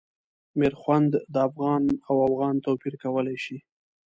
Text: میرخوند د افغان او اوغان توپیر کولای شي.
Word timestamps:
میرخوند 0.59 1.11
د 1.33 1.35
افغان 1.47 1.83
او 2.07 2.15
اوغان 2.27 2.55
توپیر 2.65 2.93
کولای 3.03 3.37
شي. 3.45 3.57